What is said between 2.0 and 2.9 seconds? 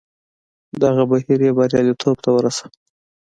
ته ورساوه.